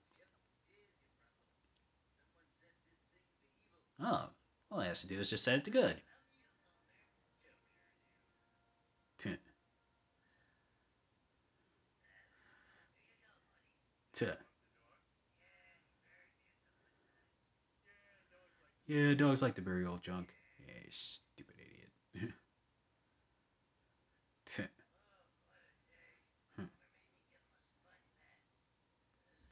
[4.00, 4.28] Oh,
[4.70, 6.00] all he has to do is just set it to good.
[14.12, 14.36] Tuh.
[18.86, 20.32] Yeah, dogs like to bury old junk.
[20.60, 22.32] Yeah, stupid idiot.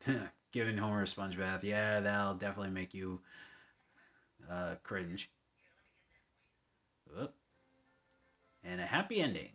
[0.52, 1.64] Giving Homer a sponge bath.
[1.64, 3.20] Yeah, that'll definitely make you
[4.50, 5.31] uh, cringe.
[7.20, 7.35] Oop.
[8.64, 9.50] And a happy ending.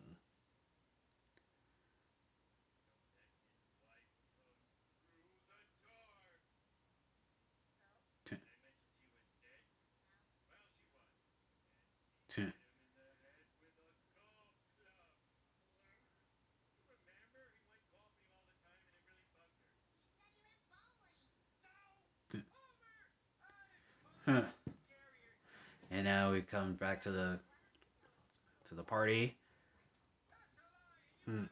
[24.27, 24.45] and
[26.07, 27.37] now we've come back to the
[28.69, 29.35] to the party.
[31.25, 31.43] Hmm.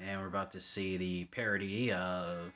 [0.00, 2.52] And we're about to see the parody of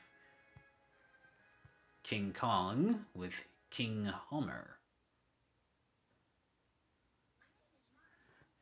[2.05, 3.33] King Kong with
[3.71, 4.77] King Homer.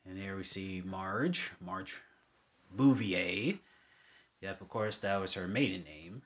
[0.06, 1.94] And here we see Marge, Marge
[2.74, 3.58] Bouvier.
[4.40, 6.22] Yep, of course, that was her maiden name.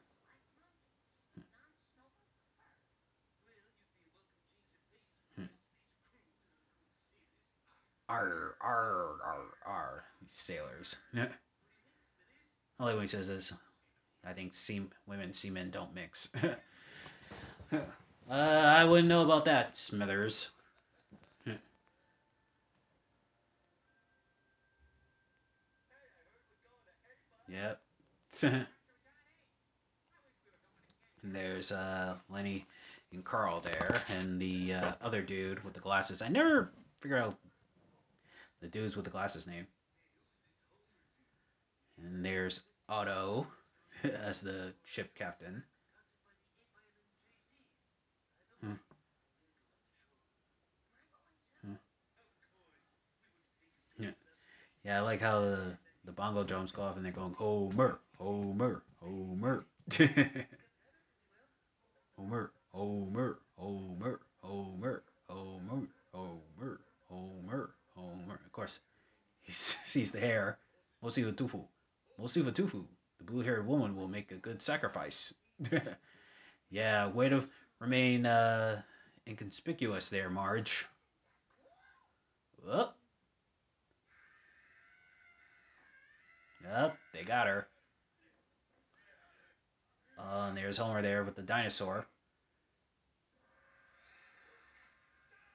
[8.10, 10.04] R R R R.
[10.20, 10.96] These sailors.
[11.16, 11.28] I
[12.84, 13.52] like when he says this.
[14.26, 16.28] I think seam, women seamen don't mix.
[17.72, 17.78] uh,
[18.28, 20.50] I wouldn't know about that, Smithers.
[27.48, 27.80] yep.
[28.42, 28.66] and
[31.22, 32.66] there's uh, Lenny
[33.12, 36.22] and Carl there, and the uh, other dude with the glasses.
[36.22, 37.36] I never figured out
[38.60, 39.66] the dudes with the glasses name.
[42.02, 43.46] And there's Otto
[44.04, 45.62] as the ship captain.
[48.60, 48.72] Hmm.
[51.64, 51.72] Hmm.
[53.98, 54.10] Yeah.
[54.84, 58.82] yeah, I like how the, the bongo drums go off and they're going Homer, Homer,
[59.02, 59.64] Homer
[62.16, 65.02] Homer, Homer, Homer, Homer,
[66.12, 67.70] Homer, Homer.
[68.00, 68.40] Homer.
[68.44, 68.80] Of course,
[69.50, 70.58] he sees the hair.
[71.02, 71.64] Mosiva Tufu.
[72.20, 72.52] Mosiva Tufu.
[72.52, 72.84] The tofu.
[73.18, 75.34] The blue haired woman will make a good sacrifice.
[76.70, 77.44] yeah, way to
[77.80, 78.80] remain uh,
[79.26, 80.86] inconspicuous there, Marge.
[82.66, 82.90] Oh.
[86.64, 87.66] Yep, they got her.
[90.18, 92.06] Uh, and there's Homer there with the dinosaur.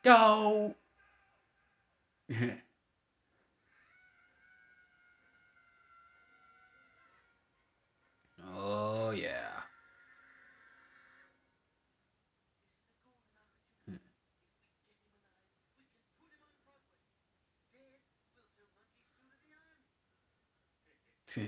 [0.03, 0.75] Go!
[8.65, 9.61] oh yeah.
[13.87, 13.95] Hmm.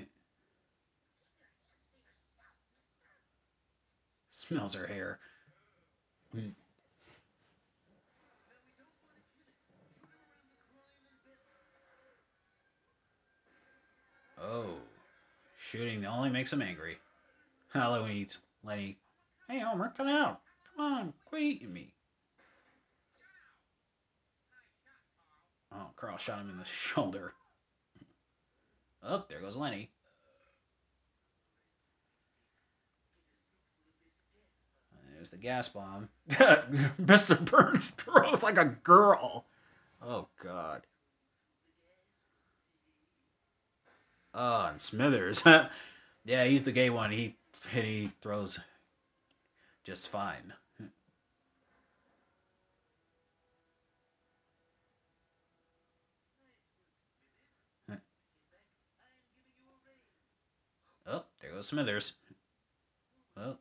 [4.31, 5.19] Smells her hair.
[6.33, 6.49] Hmm.
[14.39, 14.75] Oh,
[15.71, 16.97] shooting only makes him angry.
[17.79, 18.97] Hello, eats Lenny.
[19.47, 20.41] Hey, Homer, come out.
[20.75, 21.93] Come on, quit eating me.
[25.71, 27.33] Oh, Carl shot him in the shoulder.
[29.03, 29.91] Oh, there goes Lenny.
[34.95, 36.09] Uh, there's the gas bomb.
[36.31, 37.39] Mr.
[37.45, 39.45] Burns throws like a girl.
[40.01, 40.81] Oh, God.
[44.33, 45.43] Oh, and Smithers.
[46.25, 47.11] yeah, he's the gay one.
[47.11, 47.35] He
[47.71, 48.59] he throws
[49.83, 50.53] just fine.
[61.09, 62.13] Oh, there goes Smithers.
[63.37, 63.57] Well,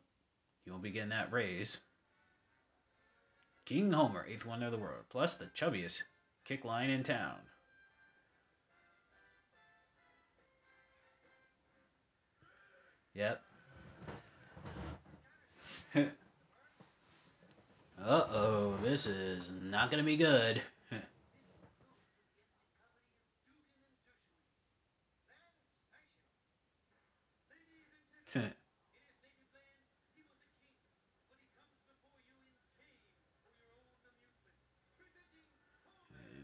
[0.64, 1.80] you won't be getting that raise.
[3.64, 6.02] King Homer, eighth wonder of the world, plus the chubbiest
[6.44, 7.36] kick line in town.
[13.14, 13.40] Yep.
[18.04, 20.60] Uh-oh, this is not gonna be good.
[28.34, 28.52] and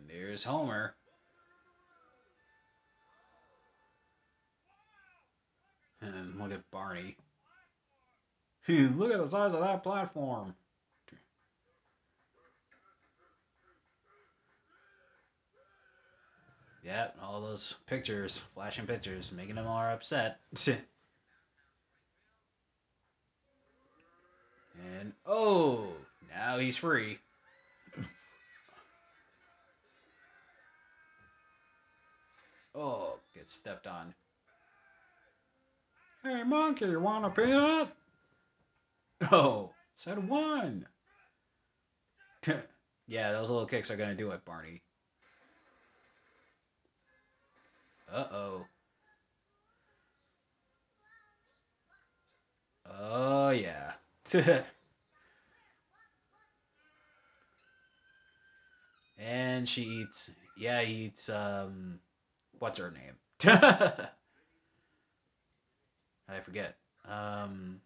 [0.08, 0.94] there's Homer.
[6.00, 7.16] And look at Barney.
[8.68, 10.54] Look at the size of that platform.
[16.84, 20.40] Yep, all those pictures, flashing pictures, making them all upset.
[20.66, 20.82] and
[25.24, 25.92] oh,
[26.34, 27.18] now he's free.
[32.74, 34.14] Oh, gets stepped on.
[36.22, 37.92] Hey, monkey, you want a peanut?
[39.30, 40.86] Oh, said one.
[43.06, 44.82] yeah, those little kicks are gonna do it, Barney.
[48.06, 48.68] Uh oh.
[52.86, 53.94] Oh, yeah.
[59.18, 61.98] and she eats, yeah, he eats, um,
[62.58, 63.16] what's her name?
[66.28, 66.76] I forget.
[67.04, 67.80] Um,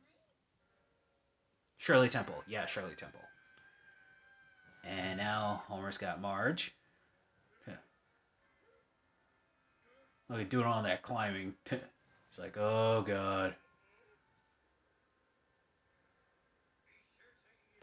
[1.87, 2.43] Shirley Temple.
[2.49, 3.21] Yeah, Shirley Temple.
[4.83, 6.75] And now Homer's got Marge.
[10.29, 11.55] Look at doing all that climbing.
[12.29, 13.55] It's like, oh god.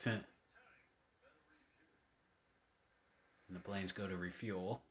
[0.05, 0.21] And
[3.49, 4.81] the planes go to refuel.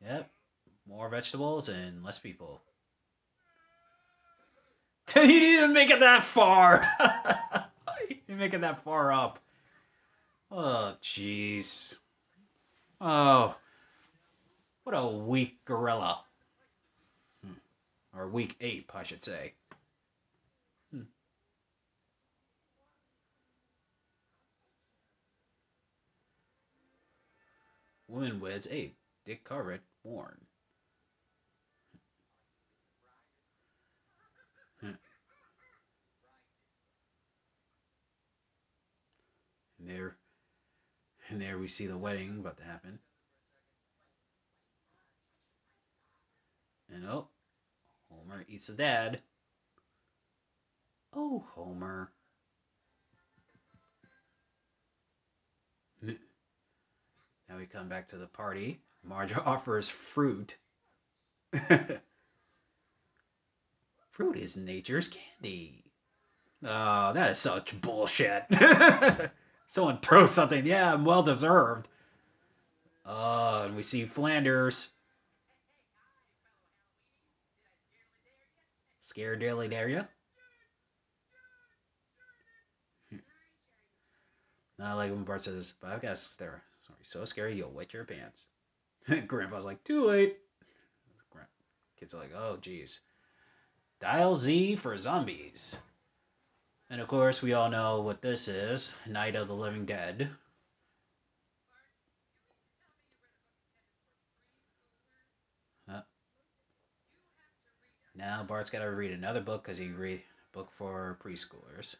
[0.00, 0.30] Yep.
[0.88, 2.62] More vegetables and less people.
[5.16, 6.82] you didn't even make it that far.
[8.08, 9.40] you didn't make it that far up.
[10.52, 11.98] Oh, jeez.
[13.00, 13.56] Oh.
[14.84, 16.20] What a weak gorilla.
[17.44, 17.52] Hmm.
[18.16, 19.52] Or weak ape, I should say.
[20.92, 21.02] Hmm.
[28.06, 28.96] Woman weds ape.
[29.26, 30.36] Dick Cartwright born.
[39.80, 40.16] And there
[41.28, 42.98] and there we see the wedding about to happen.
[46.92, 47.28] And oh,
[48.10, 49.20] Homer eats the dad.
[51.14, 52.10] Oh, Homer.
[56.02, 58.80] Now we come back to the party.
[59.02, 60.56] Marge offers fruit.
[64.10, 65.84] fruit is nature's candy.
[66.62, 68.44] Oh, that is such bullshit.
[69.70, 70.66] Someone throws something.
[70.66, 71.86] Yeah, I'm well deserved.
[73.06, 74.90] Uh, and we see Flanders.
[79.02, 80.08] Scared Daily Daria.
[84.78, 86.62] Not like when Bart says, but I've got stare.
[86.86, 88.46] Sorry, so scary you'll wet your pants.
[89.26, 90.36] Grandpa's like, too late.
[91.98, 93.00] Kids are like, oh, geez.
[94.00, 95.76] Dial Z for zombies.
[96.90, 100.30] And of course, we all know what this is Night of the Living Dead.
[108.20, 110.20] Now Bart's got to read another book because he read
[110.52, 111.94] book for preschoolers.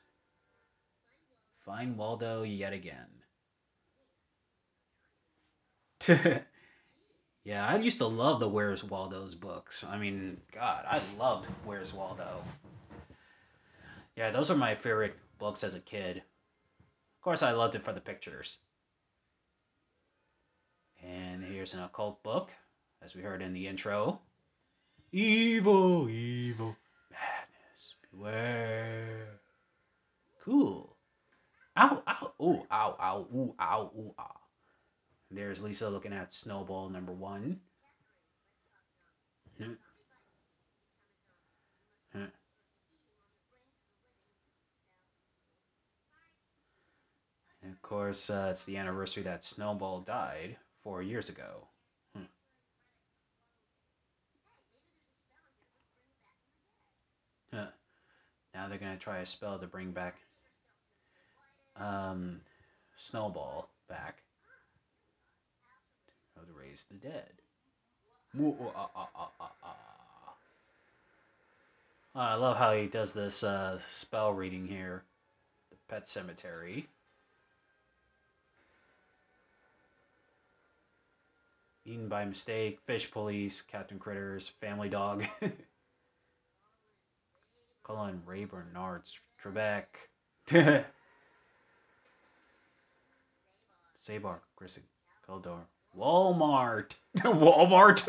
[1.64, 3.06] Find Waldo yet again.
[7.44, 9.82] yeah, I used to love the Where's Waldo's books.
[9.82, 12.42] I mean, God, I loved Where's Waldo.
[14.16, 16.18] Yeah, those are my favorite books as a kid.
[16.18, 18.58] Of course, I loved it for the pictures.
[21.02, 22.50] And here's an occult book,
[23.02, 24.20] as we heard in the intro.
[25.12, 26.76] Evil, evil,
[27.10, 29.40] madness, beware.
[30.44, 30.96] Cool.
[31.76, 34.40] Ow, ow, ooh, ow, ow, ooh, ow, ooh, ah.
[35.30, 37.60] There's Lisa looking at Snowball number one.
[39.58, 39.72] Hmm.
[42.12, 42.24] Hmm.
[47.70, 51.68] And of course, uh, it's the anniversary that Snowball died four years ago.
[52.16, 52.24] Hmm.
[58.52, 60.16] Now they're gonna try a spell to bring back
[61.76, 62.40] um,
[62.96, 64.16] Snowball back.
[66.34, 67.30] How to raise the dead.
[72.16, 75.04] I love how he does this uh, spell reading here.
[75.70, 76.88] The Pet Cemetery.
[81.90, 85.24] Eaten by mistake, fish police, Capitol Critters, family dog.
[87.82, 89.02] Colin Ray Bernard,
[89.42, 89.86] Trebek.
[94.06, 94.84] Sabar, Grissom,
[95.28, 95.62] Keldor.
[95.98, 96.92] Walmart.
[97.18, 98.06] Walmart.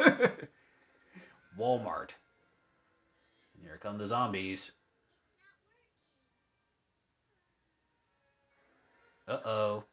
[1.58, 2.10] Walmart.
[3.56, 4.74] And here come the zombies.
[9.28, 9.84] Uh-oh.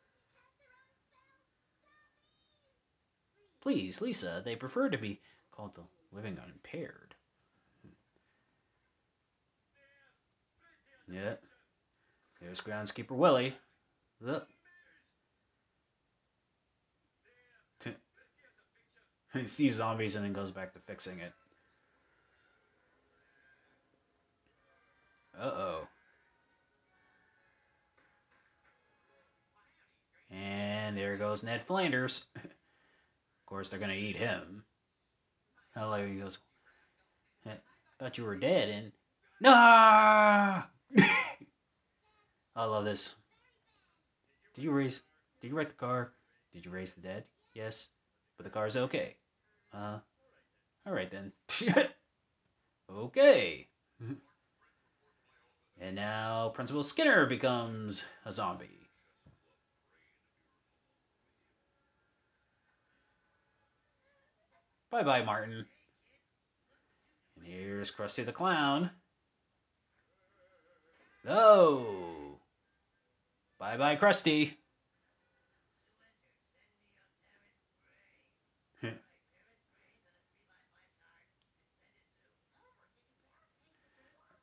[3.60, 5.20] Please, Lisa, they prefer to be
[5.52, 5.82] called the
[6.12, 7.14] living unimpaired.
[11.06, 11.14] Hmm.
[11.14, 11.34] Yeah.
[12.40, 13.56] There's groundskeeper Willie.
[14.20, 14.46] Look.
[19.32, 21.32] he sees zombies and then goes back to fixing it.
[25.38, 25.86] Uh-oh.
[30.30, 32.26] And there goes Ned Flanders.
[33.48, 34.62] of course, they're going to eat him.
[35.74, 36.36] Like he goes,
[37.98, 38.92] thought you were dead, and...
[39.40, 39.50] no!
[39.54, 40.64] I
[42.56, 43.14] love this.
[44.54, 45.00] Did you raise...
[45.40, 46.12] Did you wreck the car?
[46.52, 47.24] Did you raise the dead?
[47.54, 47.88] Yes.
[48.36, 49.16] But the car's okay.
[49.72, 50.00] Uh,
[50.86, 51.32] alright then.
[52.92, 53.66] okay.
[55.80, 58.77] and now Principal Skinner becomes a zombie.
[64.90, 65.66] Bye bye, Martin.
[67.36, 68.90] And here's Krusty the Clown.
[71.28, 72.38] Oh!
[73.58, 74.54] Bye bye, Krusty.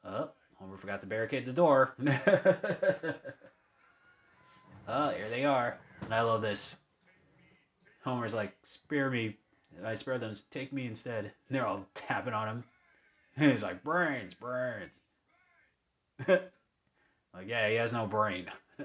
[0.08, 0.30] Oh,
[0.60, 1.96] Homer forgot to barricade the door.
[4.88, 5.80] oh, here they are.
[6.02, 6.76] And I love this.
[8.04, 9.36] Homer's like, spare me.
[9.84, 10.34] I spare them.
[10.52, 11.26] Take me instead.
[11.26, 12.64] And they're all tapping on him.
[13.38, 15.00] And he's like, brains, brains.
[16.28, 16.52] like,
[17.46, 18.46] yeah, he has no brain.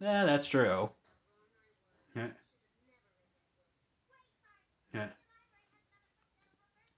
[0.00, 0.90] yeah, that's true.
[2.14, 2.28] Yeah.
[4.94, 5.08] Yeah.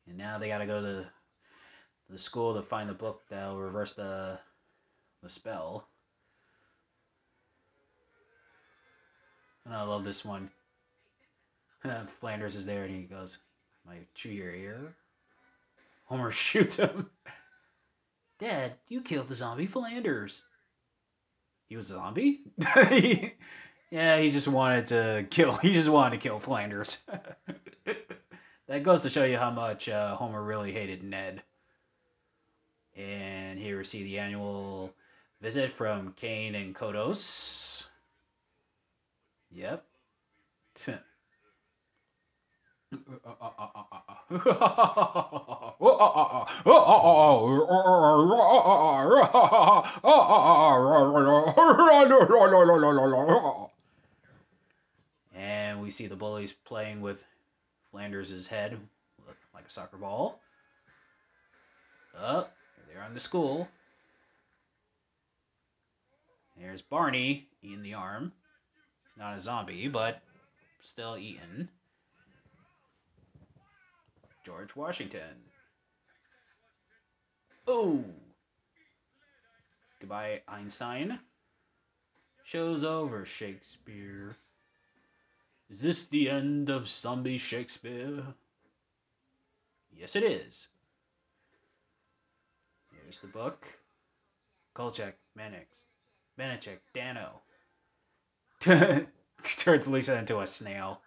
[0.06, 1.06] And now they gotta go to
[2.10, 4.38] the school to find the book that'll reverse the
[5.22, 5.88] the spell.
[9.64, 10.50] And I love this one.
[12.20, 13.38] Flanders is there and he goes,
[13.86, 14.94] "My chew your ear."
[16.06, 17.10] Homer shoots him.
[18.38, 20.42] Dad, you killed the zombie Flanders.
[21.68, 22.40] He was a zombie?
[23.90, 25.56] yeah, he just wanted to kill.
[25.56, 27.02] He just wanted to kill Flanders.
[28.66, 31.42] that goes to show you how much uh, Homer really hated Ned.
[32.96, 34.94] And here we see the annual
[35.42, 37.88] visit from Kang and Kodos.
[39.50, 39.84] Yep.
[55.34, 57.24] And we see the bullies playing with
[57.90, 58.78] Flanders' head
[59.54, 60.40] like a soccer ball.
[62.18, 62.54] Up.
[62.88, 63.68] They're on the school.
[66.58, 68.32] There's Barney eating the arm.
[69.04, 70.20] He's not a zombie, but
[70.80, 71.68] still eating.
[74.48, 75.36] George Washington.
[77.66, 78.02] Oh!
[80.00, 81.18] Goodbye, Einstein.
[82.44, 84.34] Show's over, Shakespeare.
[85.68, 88.24] Is this the end of zombie Shakespeare?
[89.94, 90.68] Yes, it is.
[93.02, 93.66] Here's the book.
[94.72, 95.84] Kolchak, Mannix,
[96.40, 97.42] Manichek, Dano.
[99.58, 101.02] Turns Lisa into a snail.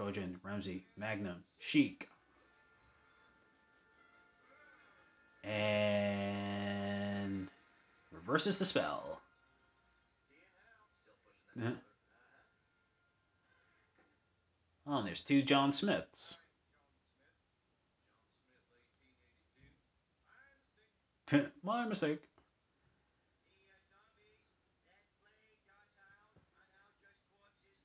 [0.00, 2.08] Trojan, Ramsey, Magnum, Sheik.
[5.44, 6.00] And
[8.10, 9.20] reverses the spell.
[11.62, 11.74] oh,
[14.86, 16.38] and there's two John Smiths.
[21.62, 22.22] My mistake.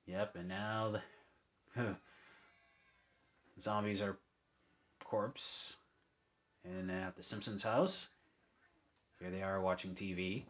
[0.07, 1.01] Yep, and now the
[3.59, 4.17] zombies are
[5.03, 5.77] corpse.
[6.63, 8.07] And at the Simpsons house,
[9.19, 10.45] here they are watching TV.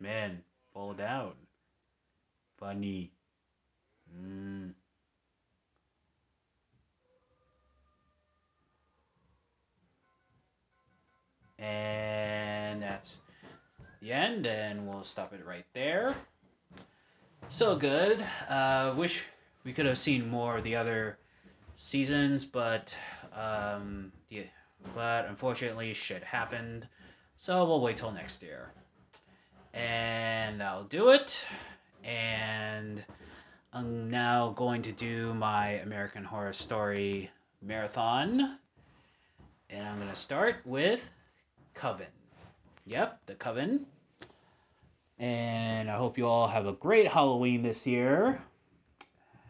[0.00, 1.32] Man, fall down.
[2.58, 3.12] Funny.
[4.18, 4.72] Mm.
[11.58, 13.20] And that's
[14.00, 16.14] the end, and we'll stop it right there.
[17.48, 18.24] So good.
[18.48, 19.22] Uh, wish
[19.64, 21.18] we could have seen more of the other
[21.76, 22.94] seasons, but
[23.34, 24.42] um, yeah,
[24.94, 26.86] but unfortunately, shit happened.
[27.36, 28.72] So we'll wait till next year.
[29.72, 31.44] And I'll do it.
[32.04, 33.02] And
[33.72, 37.30] I'm now going to do my American Horror Story
[37.62, 38.58] marathon.
[39.70, 41.02] And I'm to start with
[41.74, 42.06] Coven.
[42.86, 43.86] Yep, the Coven.
[45.20, 48.40] And I hope you all have a great Halloween this year.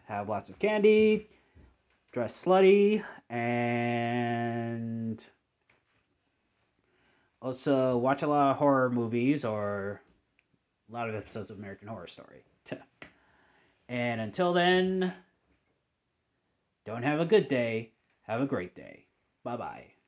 [0.08, 1.28] Have lots of candy,
[2.10, 5.24] dress slutty, and
[7.40, 10.00] also watch a lot of horror movies or
[10.90, 12.42] a lot of episodes of American Horror Story.
[13.88, 15.14] And until then,
[16.84, 17.92] don't have a good day,
[18.22, 19.06] have a great day.
[19.44, 19.99] Bye bye.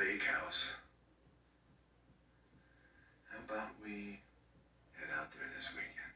[0.00, 0.72] Lake house.
[3.30, 4.18] How about we
[4.98, 6.14] head out there this weekend?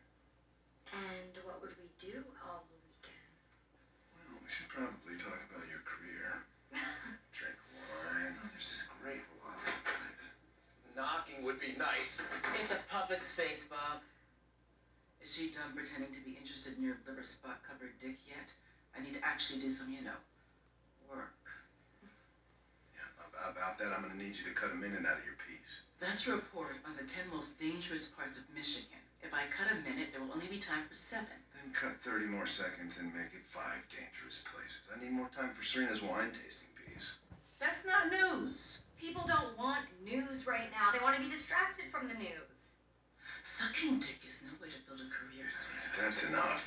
[0.91, 3.31] And what would we do all the weekend?
[4.19, 6.43] Well, we should probably talk about your career.
[7.39, 8.35] Drink wine.
[8.35, 10.25] Oh, there's this great waffle place.
[10.99, 12.19] Knocking would be nice.
[12.65, 14.03] It's a public space, Bob.
[15.23, 18.51] Is she done pretending to be interested in your liver spot covered dick yet?
[18.97, 20.19] I need to actually do some, you know,
[21.07, 21.44] work
[23.51, 25.85] about that, I'm going to need you to cut a minute out of your piece.
[26.01, 29.01] That's a report on the 10 most dangerous parts of Michigan.
[29.25, 31.33] If I cut a minute, there will only be time for seven.
[31.57, 34.85] Then cut 30 more seconds and make it five dangerous places.
[34.93, 37.17] I need more time for Serena's wine tasting piece.
[37.57, 38.85] That's not news.
[39.01, 40.93] People don't want news right now.
[40.93, 42.53] They want to be distracted from the news.
[43.45, 45.97] Sucking dick is no way to build a career, sweetheart.
[46.01, 46.65] That's enough.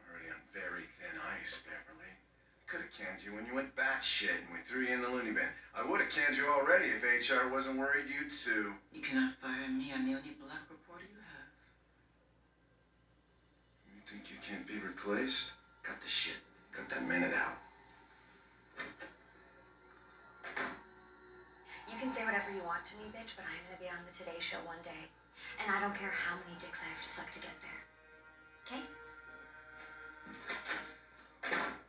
[0.00, 1.91] You're already on very thin ice, Beverly
[2.72, 5.28] could have canned you when you went batshit and we threw you in the loony
[5.28, 5.44] bin.
[5.76, 8.72] I would have canned you already if HR wasn't worried you'd sue.
[8.96, 9.92] You cannot fire me.
[9.92, 11.52] I'm the only black reporter you have.
[13.92, 15.52] You think you can't be replaced?
[15.84, 16.40] Cut the shit.
[16.72, 17.60] Cut that minute out.
[21.92, 24.16] You can say whatever you want to me, bitch, but I'm gonna be on the
[24.16, 25.12] Today Show one day.
[25.60, 27.84] And I don't care how many dicks I have to suck to get there.
[28.64, 28.80] Okay?